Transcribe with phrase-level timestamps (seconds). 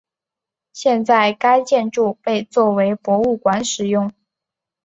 [0.73, 4.11] 现在该建筑被作为博物馆使用。